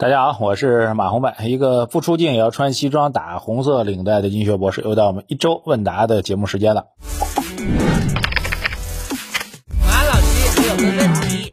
[0.00, 6.84] 大家好，我是马红柏，一个不出镜也要穿西装打红色领带的音学博士，又到我们一周问答的节目时间了。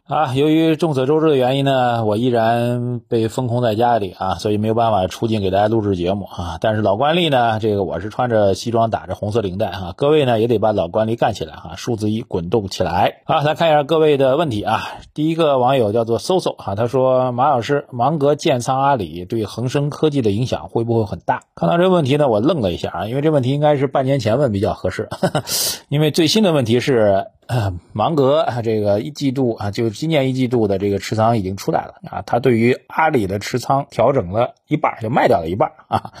[0.06, 6.58] 啊，由于众所周知的原因呢，我依然被封控在家里啊，所以没有办法出镜给大家录制节目啊。
[6.60, 13.22] 但是老惯例呢，这个我是穿着西装打着红色领带哈，各位呢也得把老惯例干起来哈，数字一滚动起来。
[13.24, 14.80] 好，来看一下各位的问题啊。
[15.12, 21.42] 第一个网友叫做搜搜哈，他说马老师，芒格建仓阿里对恒生科技的影响会不会很大？
[21.56, 25.08] 看到这个问题呢，我愣了一下啊，因为这问题应该是半年前问比较合适，
[25.90, 27.26] 因为最新的问题是。
[27.92, 36.12] 芒格啊这个一季度啊，就今年一季度的这个持仓已经出来了啊，他对于阿里的持仓调整了一半，就卖掉了一半啊。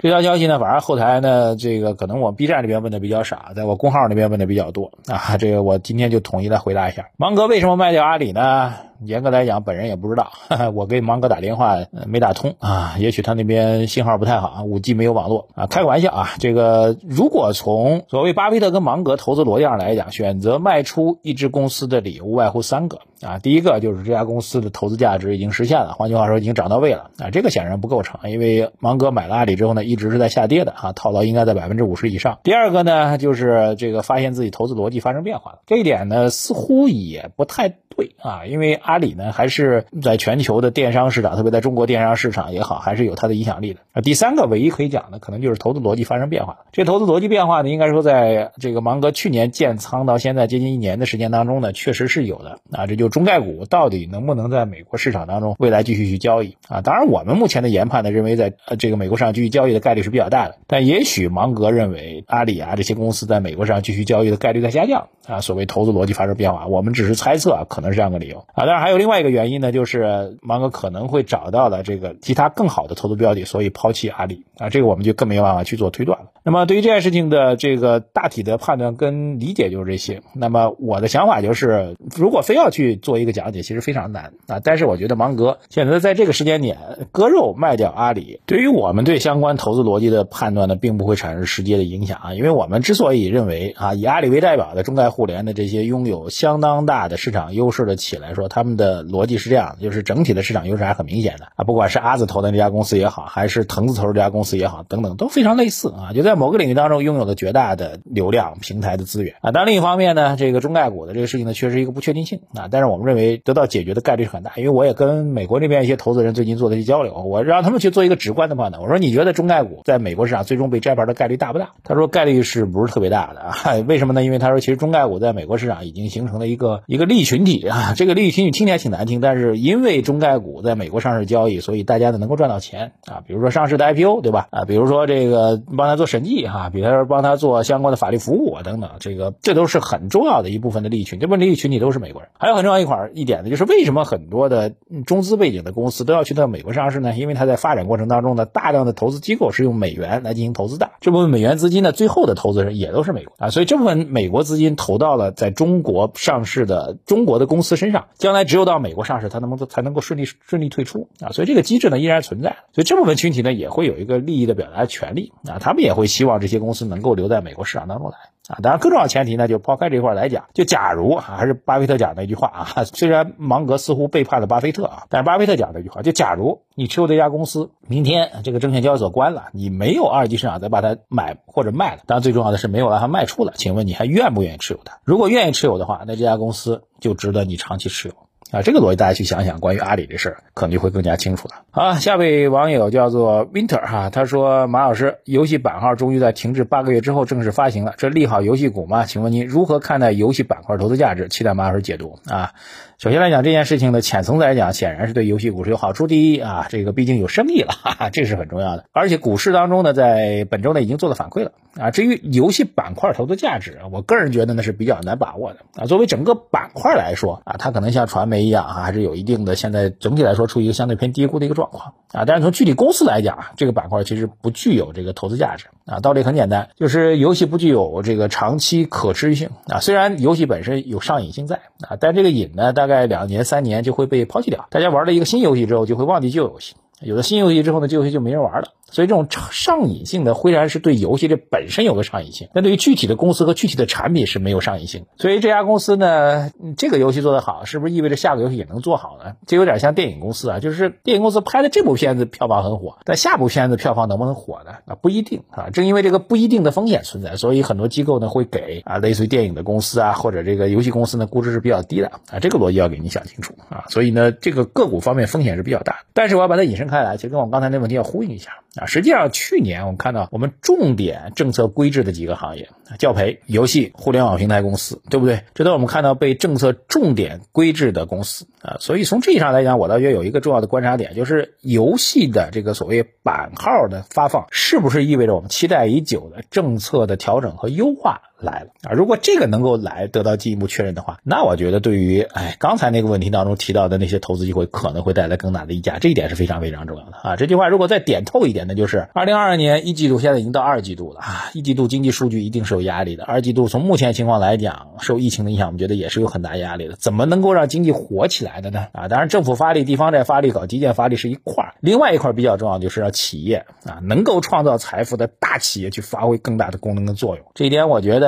[0.00, 5.36] 这条消息呢，反正后台呢，这个可能我 B 站这边问的比较少，在我公号那边问的比较多啊。
[5.38, 8.74] 这个我今天就统一来回答一下，芒格为什么卖掉阿里呢？
[9.02, 10.30] 严格来讲，本人也不知道。
[10.72, 15.66] 我给芒格打电话没打通啊，也许他那边信号不太好啊，五 G 没有网络啊。
[15.66, 23.38] 开个玩笑啊，这个如果从所谓巴菲特跟芒格投资逻辑上来讲，选择卖出一只公司的理由无外乎三个啊。
[23.38, 27.30] 第一个就是这家公司的投资价值已经实现了，换句话说已经涨到位了啊。
[27.30, 32.38] 这个显然不构成，因为芒格买了阿里之后呢，一直是在下跌的啊，套牢应该在百分之五十以上。
[32.42, 38.78] 第二个呢，就是这个发现自己投资逻辑发生变化了，这一点呢似乎也不太会啊，因为。
[38.80, 43.80] 阿里呢，还是在全球的电商市场，特别在中国电商市场也好，还是有它的影响力的。
[43.92, 46.60] 啊，第三个唯一可以讲的，可能就是投资逻辑发生变化。
[46.72, 52.60] 这投资逻辑变化呢，应该说在这个芒格去年建仓到现在接近一年的时间当中呢，确实是有的。
[52.70, 56.56] 啊，这就中概股到底能不能在美国市场当中未来继续去交易？
[56.68, 60.56] 啊，当然我们目前的研判呢，认为在呃这个美国市场继续交易的概率是比较大的。
[60.66, 65.08] 但也许芒格认为阿里啊这些公司在美国市场继续交易的概率在下降。
[65.26, 68.44] 啊，所谓投资逻辑发生变化，我们只是猜测啊，可能是这样个理由。
[68.54, 74.44] 啊，当然还有另外一个原因呢，就是芒格可能会找到了这个其他更好的投资标的，所以抛弃阿里。
[74.58, 76.26] 啊，这个我们就更没有办法去做推断了。
[76.42, 80.22] 那么对于这件事情的这个大体的判断跟理解就是这些。
[80.34, 84.58] 那么我的想法就是，如果非要去做一个讲解，其实非常难啊。
[84.64, 86.76] 但是我觉得芒格选择在这个时间点
[87.12, 92.34] 割肉卖掉阿里，对于我们对相关投资逻辑的判断呢，并不会产生直接的影响啊。
[92.34, 101.64] 因为我们之所以认为啊，以阿里为代表的中概互联的这些拥有相当大的市场优势的起来说，他们的逻辑是这样的，就是整体的市场优势还很明显的啊。
[101.64, 109.50] 不管是阿字投的那家公司也好，还是腾字投的这家公司也好，等等都非常类似啊，就在某个领域当中拥有了绝大的流量平台的资源啊。
[109.52, 112.68] 但另一方面呢，这个中概股的这个事情呢，确实一个不确定性啊。
[112.70, 118.82] 但是我们认为得到解决的概率很大，因为我也跟美国那边一些投资人最近做了一些交流，我让他们去做一个直观的判断。
[118.82, 121.70] 我说你觉得中概股在美国市场最终被摘牌的概率大不大？
[121.84, 123.54] 他说概率是不是特别大的啊？
[123.86, 124.22] 为什么呢？
[124.22, 127.94] 因为他说其实中概股在美国市场已经形成了一个一个利群体啊。
[127.96, 133.22] 这个利益群体听起来挺难听，但是因为中概股在美国上市交易，所以大家呢能够赚到钱啊。
[133.26, 134.48] 比如说上市的 IPO，对吧？
[134.50, 141.18] 啊，比如说这个帮他做审计哈，比如说帮他做相关的法律服务啊等等，这个这都是很重要的一部分的利益群。
[141.18, 142.30] 这部分利益群体都是美国人。
[142.38, 144.74] 还有很重要一块一点呢，就是为什么很多的
[145.06, 147.14] 中资背景的公司都要去到美国上市呢？
[147.16, 168.16] 因为它在发展过程当中呢，大量的投资机构是用美元来进行投资的，这部分美元资金呢，最后的投资人也都是美国啊，所以这部分美国资金投到了在中国上市的中国的公司身上，将来只有到美国上市，它能不能才能够顺利顺利退出啊，所以这个机制呢依然存在，所以这部分群体呢也会有一个利益的表达权利啊，他们也会希望这些公司能够留在美国市场当中来。
[168.48, 184.98] 啊，当然，更重要的前提呢，就抛开这块来讲，就假如啊，还是巴菲特讲那句话啊， 虽然芒格似乎背叛了巴菲特啊，但是巴菲特讲的一句话，就假如你持有这家公司，明天这个证券交易所关了，你没有二级市场再把它买或者卖了，当然最重要的是没有让它卖出了，请问你还愿不愿意持有它？
[185.04, 188.14] 如果愿意持有的话，那这家公司就值得你长期持有。
[188.50, 191.54] 啊，这个逻辑大家去想想，关于阿里这事儿，可能就会更加清楚了。
[191.70, 199.04] 好，下位网友叫做 Winter 哈，他说马老师，游戏版号终于在停滞八个月之后正式发行了，这利好游戏股吗？
[199.04, 201.28] 请问您如何看待游戏板块投资价值？
[201.28, 202.52] 期待马老师解读啊。
[202.96, 206.06] 首先来讲这件事情的浅层次来讲，显然是对游戏股是有好处。
[206.08, 208.86] 第一啊，这个毕竟有生意了，哈哈，这是很重要的。
[208.92, 211.90] 而且股市当中呢，在本周呢已经做了反馈了啊。
[211.92, 215.86] 至于游戏板块投资价值，我个人觉得呢是比较难把握的啊。
[215.86, 222.24] 作为整个板块来说啊，它可能像传媒一样啊，还是有一定的现在整体来说处于一个相对偏低估的一个状况啊。
[222.24, 226.00] 但是从具体公司来讲啊，这个板块其实不具有这个投资价值啊。
[226.00, 229.80] 道理很简单，就是游戏不具有这个长期可持续性啊。
[229.80, 234.66] 虽然游戏本身有上瘾性在啊，但这个瘾呢，大概两年三年就会被抛弃掉。
[234.70, 236.74] 大家玩了一个新游戏之后，就会忘记旧游戏。
[237.02, 245.08] 有了新游戏之后呢，旧游戏就没人玩了所以这种上瘾性的，虽然是对游戏这本身有个上瘾性，但对于具体的公司和具体的产品是没有上瘾性的。
[245.18, 249.34] 所以这家公司呢，这个游戏做得好，是不是意味着下个游戏也能做好呢？
[249.46, 254.72] 这有点像电影公司啊，就是电影公司拍的这部片子票房很火，但下部片子票房能不能火呢？
[254.86, 255.68] 啊，不一定啊。
[255.68, 262.40] 正因为这个不一定的风险存在，所以很多机构呢会给啊，类似于电影的公司啊，或者这个游戏公司呢，估值是比较低的啊。
[262.40, 263.84] 这个逻辑要给你想清楚啊。
[263.90, 268.86] 所以呢，这个个股方面风险是比较大，但是我要把它引申开来，其实跟我刚才那问题要呼应一下啊。
[268.86, 275.44] 实际上去年我们看到我们重点政策规制的几个行业，教培、游戏、互联网平台公司，对不对？
[275.54, 278.76] 这都是我们看到被政策重点规制的公司啊。
[278.80, 288.22] 所以从这一上来讲，我倒觉得有一个重要的观察点，就是游戏的这个所谓版号的发放，是不是意味着我们期待已久的政策的调整和优化？
[288.40, 288.92] 来了啊！
[288.92, 297.36] 如果这个能够来得到进一步确认的话，那我觉得对于哎刚才那个问题当中提到的那些投资机会，可能会带来更大的溢价，这一点是非常非常重要的啊！
[297.36, 306.94] 这句话如果再点透一点那，就是二零二二年一季度现在已经到二季度了啊，一季度经济数据一定是有压力的，二季度从目前情况来讲，受疫情的影响，我们觉得也是有很大压力的。
[306.94, 308.86] 怎么能够让经济活起来的呢？
[308.92, 317.44] 啊，当然政府发力、地方债发力、搞基建发力是一块儿，另外一块比较重要就是让企业啊能够创造财富的大企业去发挥更大的功能跟作用。
[317.54, 318.27] 这一点我觉得。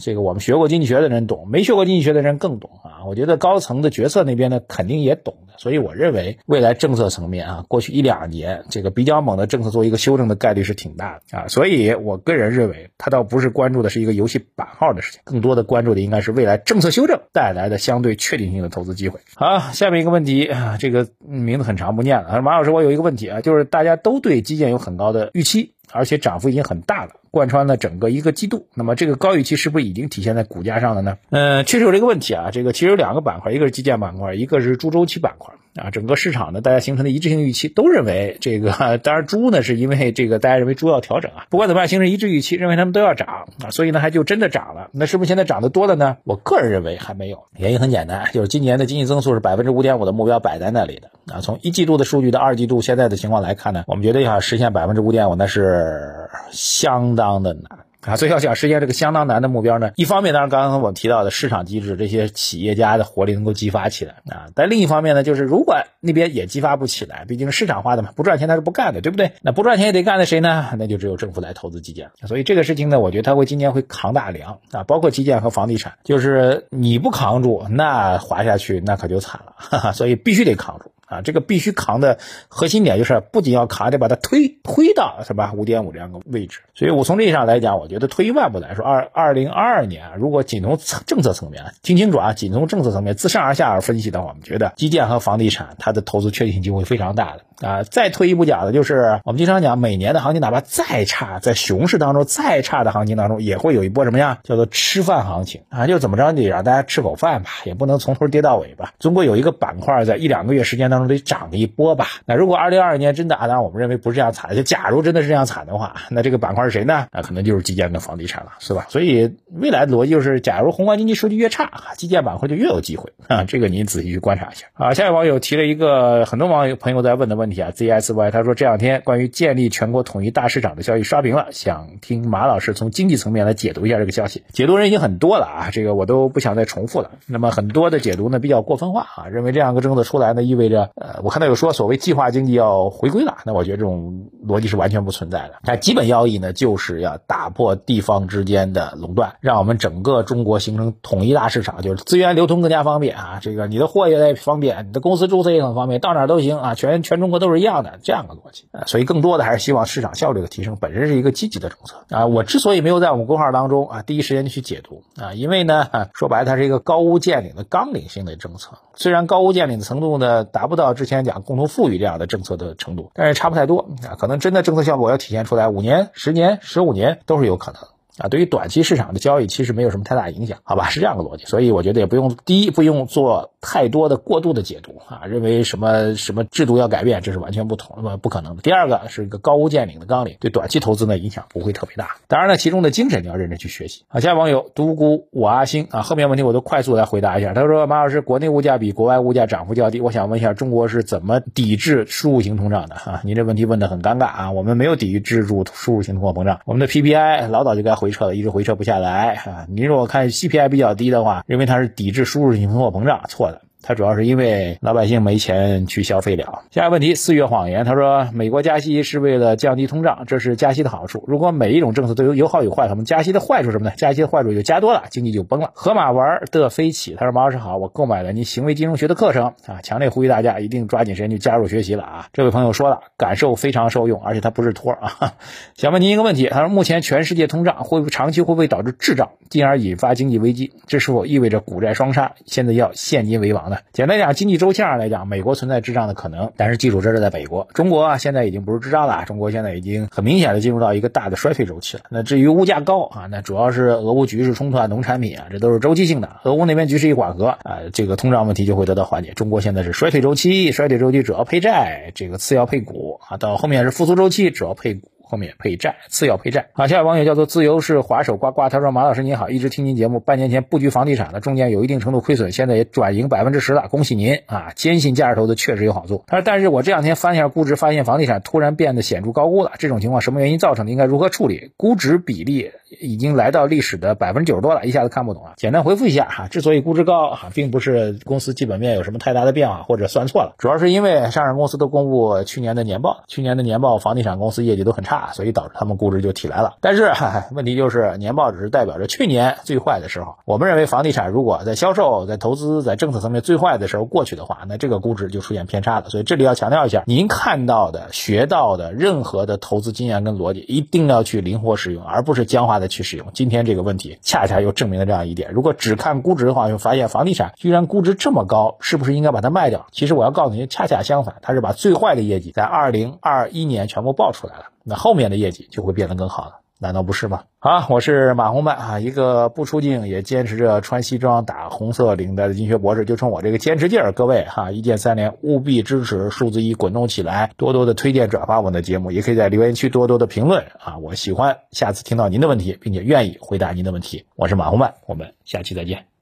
[0.00, 3.04] 这个我们学过经济学的人懂，没学过经济学的人更懂啊！
[3.06, 5.54] 我觉得高层的决策那边呢，肯定也懂的。
[5.56, 11.48] 所以我认为未来政策层面啊，过去一两年这个比较猛的政策做一个修正的概率是挺大的啊。
[11.48, 19.20] 所以我个人认为，他倒不是关注的是一个游戏版号的事情，更多的关注的应该是未来政策修正带来的相对确定性的投资机会。
[19.34, 22.42] 好，下面一个问题啊，这个名字很长，不念了。
[22.42, 25.73] 马老师，我有一个问题啊，就是大家都对基建有很高的预期。
[25.92, 28.66] 而且涨幅已经很大了，贯穿了整个一个季度。
[28.74, 31.18] 那么这个高预期是不是已经体现在股价上了呢？
[31.30, 32.50] 嗯，确实有这个问题啊。
[32.50, 35.54] 这个其实有两个板块，一个是基建板块，一个是猪周期板块。
[35.74, 44.90] 啊，整个市场呢，大家形成的一致性预期都认为这个，当然猪呢是因为这个大家认为猪要调整啊，不管怎么样形成一致预期，认为他们都要涨啊，所以呢还就真的涨了。
[44.92, 46.18] 那是不是现在涨得多了呢？
[46.24, 51.40] 我个人认为还没有，原因很简单，就是今年的经济增速是百分之五点五的目标摆在那里的啊。
[51.40, 57.83] 从一季度的数据到二季度现在的情况来看呢，我们觉得要实现百分之五点五那是相当的难。
[58.06, 69.32] 啊，所以要想实现这个相当难的目标呢，一方面当然刚刚我提到的市场机制，这些企业家的活力能够激发起来啊，但另一方面呢，就是如果那边也激发不起来，毕竟市场化的嘛，不赚钱他是不干的，对不对？
[69.42, 70.70] 那不赚钱也得干的谁呢？
[70.78, 72.10] 那就只有政府来投资基建。
[72.26, 80.90] 所以这个事情呢，我觉得他会今年会扛大梁啊，包括基建和房地产，就是你不扛住，那滑下去那可就惨了，哈哈，所以必须得扛住。
[81.06, 82.18] 啊，这个必须扛的
[82.48, 86.60] 核心点就是不仅要扛，得把它推推到是吧五点五这样个位置。
[86.74, 97.42] 所以我从这意义上来讲，我觉得退一万步来说，二二零二二年如果仅从政策层面听清楚啊，仅从政策层面自上而下而分析的话，我们觉得基建和房地产它的投资确定性机会非常大的。
[97.64, 104.40] 啊，再退一步讲的就是我们经常讲，每年的行情哪怕再差，在熊市当中再差的行情当中，也会有一波什么呀？
[104.42, 112.06] 叫做吃饭行情啊，就怎么着得让大家吃口饭吧，也不能从头跌到尾吧，中国有一个板块在一两个月时间当中得涨一波吧。
[112.24, 117.06] 那如果二零二二年真的啊，当然我们认为不是这样惨，就假如真的是这样惨的话，那这个板块是谁呢？
[117.10, 118.86] 那可能就是基建跟房地产了，是吧？
[118.88, 123.44] 所以未来的逻辑就是，假如宏观经济数据越差，基建板块就越有机会啊。
[123.48, 124.94] 这个您仔细去观察一下啊。
[124.94, 134.44] 下一位网友提了一个很多网友朋友在问的问题啊，ZSY 他说这两天关于建立全国统一大市场的消息刷屏了，想听马老师从经济层面来解读一下这个消息。
[134.52, 137.12] 解读人已经很多了啊，这个我都不想再重复了。
[137.26, 145.54] 那么很多的解读呢比较过分化啊，认为这样一个政策出来呢意味着呃，我看到有说所谓计划经济要回归了，那我觉得这种逻辑是完全不存在的。
[145.62, 158.24] 它基本要义呢就是要打破地方之间的垄断，让我们整个中国形成统一大市场，就是资源流通更加方便啊，这个你的货也方便，你的公司注册也很方便，到哪都行啊，全全中国都是一样的这样。
[158.26, 162.24] 个逻辑啊，所以更多的还是希望市场效率的提升，本身是一个积极的政策啊。
[162.24, 174.18] 我之所以没有在我们公号当中啊第一时间去解读啊，因为呢说白了它是一个高屋建瓴的纲领性的政策，虽然高屋建瓴的程度呢达不不到之前讲共同富裕这样的政策的程度，但是差不太多啊。
[174.18, 177.80] 可能真的政策效果要体现出来，五年、十年、十五年都是有可能。
[178.18, 188.62] 啊，对于短期市场的交易其实没有什么太大影响，好吧，是这样的逻辑，所以我觉得也不用第一不用做太多的过度的解读啊，认为什么什么制度要改变，这是完全不同，那么不可能的。
[188.62, 192.16] 第二个是一个高屋建瓴的纲领，对短期投资呢影响不会特别大。
[192.28, 194.04] 当然呢，其中的精神你要认真去学习。
[194.08, 197.52] 啊，下网友独孤我阿星啊，后面问题我都快速来回答一下。
[197.52, 202.94] 他说马老师，国内物价比国外物价涨幅较低，我想问一下，中国是怎么抵制输入型通胀的？
[202.94, 208.84] 啊，您这问题问的很尴尬啊，我们没有抵制住输入型通货膨胀，我们的 PPI 老早就该回撤了，一直回撤不。
[208.84, 209.66] 下来啊！
[209.70, 213.62] 您如果看 CPI 比较低的话，认为它是抵制输入性通货膨胀，错的。
[213.86, 216.62] 他主要是因为老百姓没钱去消费了。
[216.70, 221.22] 下一个问题，四月谎言，他说美国加息是为了降低通胀，这是加息的好处。
[221.28, 223.92] 如果每一种政策都有有好有坏，那么加息的坏处什么呢？
[223.98, 225.70] 加息的坏处就加多了，经济就崩了。
[225.74, 232.26] 河马玩的飞起，他说马老师好，我购买了您行为金融学的课程啊，强烈呼吁大家一定抓紧时间去加入学习了啊。
[232.32, 235.34] 这位朋友说了，感受非常受用，而且他不是托啊。
[235.76, 240.72] 想问您一个问题，他说目前全世界通胀会不会长期会不会导致滞胀，进而引发经济危机？
[240.86, 243.73] 这是否意味着股债双杀，现在要现金为王呢？
[243.92, 252.04] 简单讲，经济周期上来讲，美国存在滞胀的可能，但是记住这是在美国，中国啊现在已经不是滞胀了，中国现在已经很明显的进入到一个大的衰退周期了。
[252.10, 256.36] 那至于物价高啊，那主要是俄乌局势冲突啊，农产品啊，这都是周期性的。
[256.44, 259.32] 俄乌那边局势一缓和啊，这个通胀问题就会得到缓解。
[259.32, 265.08] 中国现在是衰退周期，衰退周期主要配债，这个次要配股啊，到后面是复苏周期，主要配股。
[265.24, 266.68] 后面配债，次要配债。
[266.74, 274.72] 啊，下位网友叫做自由是滑手呱呱，他说马老师您好，一直听您节目，半年前布局房地产的，中间有一定程度亏损，现在也转盈百分之十了，恭喜您啊！
[274.74, 276.24] 坚信价值投资确实有好处。
[276.26, 280.92] 他说，但是我这两天翻一下估值，发现房地产突然变得显著高估了，这种情况什么原因造成的？
[280.92, 281.72] 应该如何处理？
[281.76, 285.54] 估值比例已经来到历史的百分之九十多了，一下子看不懂了。
[285.56, 295.94] 简单回复一下哈，之所以估值高哈，并不是公司基本面有什么太大的变化或者算错了，主要是因为上市公司都公布去年的年报，去年的年报房地产公司业绩都很差，所以导致他们。
[295.94, 297.12] 估值就起来了，但是
[297.54, 300.38] 问题就是年报只是代表着去年最坏的时候。
[300.44, 306.08] 我们认为房地产如果在销售、在投资、在政策层面最坏的时候过去的话，那这个估值就出现偏差了。
[306.08, 313.28] 所以这里要强调一下，您看到的、学到的任何的投资经验跟逻辑，一定要去灵活使用，而不是僵化的去使用。
[313.32, 319.86] 今天这个问题恰恰又证明了这样一点：如果只看估值的话，就发现房地产居然估值这么高，是不是应该把它卖掉？
[319.92, 324.64] 其实我要告诉您，恰恰相反，它是把最坏的业绩在二零二一年全部爆出来了。
[324.84, 327.44] 那后面的业绩就会变得更好了，难道不是吗？
[327.58, 344.26] 好，我是马红曼啊，一个不出镜也坚持着穿西装打红色领带的金学博士，就冲我这个坚持劲儿，各位哈，一键三连，务必支持数字一滚动起来，多多的推荐转发我们的节目，也可以在留言区多多的评论啊，我喜欢下次听到您的问题，并且愿意回答您的问题。
[344.36, 346.13] 我是马红曼，我们下期再见。